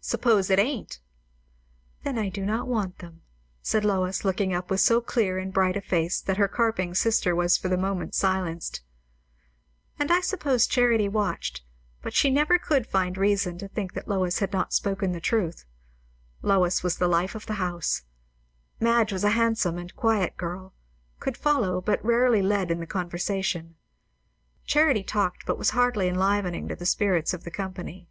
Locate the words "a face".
5.76-6.18